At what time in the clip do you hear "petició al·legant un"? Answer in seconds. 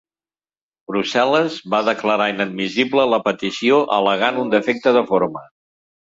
3.29-4.53